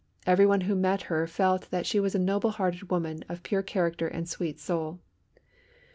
[0.25, 4.07] Everyone who met her felt that she was a noble hearted woman of pure character
[4.07, 4.99] and sweet soul.